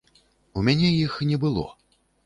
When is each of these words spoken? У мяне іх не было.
У 0.61 0.63
мяне 0.69 0.89
іх 1.05 1.21
не 1.33 1.37
было. 1.47 1.71